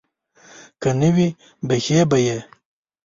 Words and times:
که 0.81 0.89
نه 0.99 1.09
وي 1.15 1.27
بښي 1.67 1.99
به 2.09 2.17
یې. 2.27 2.37